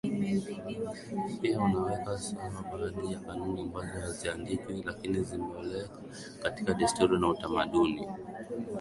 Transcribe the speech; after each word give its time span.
pia 1.41 1.61
unaweka 1.63 2.17
sawa 2.17 2.63
baadhi 2.71 3.13
ya 3.13 3.19
kanuni 3.19 3.61
ambazo 3.61 3.99
haziandikwi 3.99 4.83
lakini 4.85 5.23
zimezoeleka 5.23 5.99
katika 6.43 6.73
desturi 6.73 7.19
na 7.19 7.27
utamaduni 7.27 8.07